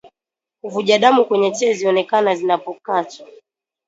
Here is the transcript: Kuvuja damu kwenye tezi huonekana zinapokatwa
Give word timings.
Kuvuja 0.61 0.99
damu 0.99 1.25
kwenye 1.25 1.51
tezi 1.51 1.83
huonekana 1.85 2.35
zinapokatwa 2.35 3.27